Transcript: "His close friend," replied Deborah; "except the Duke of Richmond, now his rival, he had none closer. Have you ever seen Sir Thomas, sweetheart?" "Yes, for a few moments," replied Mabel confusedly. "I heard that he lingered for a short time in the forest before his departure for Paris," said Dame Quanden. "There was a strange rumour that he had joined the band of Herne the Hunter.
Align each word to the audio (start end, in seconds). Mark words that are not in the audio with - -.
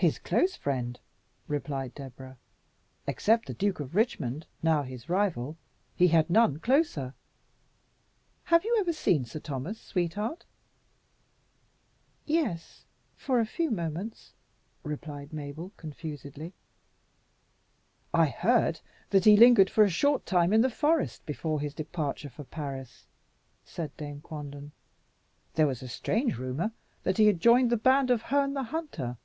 "His 0.00 0.20
close 0.20 0.54
friend," 0.54 1.00
replied 1.48 1.92
Deborah; 1.92 2.36
"except 3.08 3.46
the 3.48 3.52
Duke 3.52 3.80
of 3.80 3.96
Richmond, 3.96 4.46
now 4.62 4.84
his 4.84 5.08
rival, 5.08 5.56
he 5.96 6.06
had 6.06 6.30
none 6.30 6.60
closer. 6.60 7.14
Have 8.44 8.62
you 8.64 8.76
ever 8.78 8.92
seen 8.92 9.24
Sir 9.24 9.40
Thomas, 9.40 9.80
sweetheart?" 9.80 10.44
"Yes, 12.26 12.84
for 13.16 13.40
a 13.40 13.44
few 13.44 13.72
moments," 13.72 14.34
replied 14.84 15.32
Mabel 15.32 15.72
confusedly. 15.76 16.52
"I 18.14 18.26
heard 18.26 18.78
that 19.10 19.24
he 19.24 19.36
lingered 19.36 19.68
for 19.68 19.82
a 19.82 19.90
short 19.90 20.24
time 20.26 20.52
in 20.52 20.60
the 20.60 20.70
forest 20.70 21.26
before 21.26 21.60
his 21.60 21.74
departure 21.74 22.30
for 22.30 22.44
Paris," 22.44 23.08
said 23.64 23.96
Dame 23.96 24.20
Quanden. 24.20 24.70
"There 25.54 25.66
was 25.66 25.82
a 25.82 25.88
strange 25.88 26.36
rumour 26.38 26.70
that 27.02 27.18
he 27.18 27.26
had 27.26 27.40
joined 27.40 27.70
the 27.70 27.76
band 27.76 28.12
of 28.12 28.22
Herne 28.22 28.54
the 28.54 28.62
Hunter. 28.62 29.16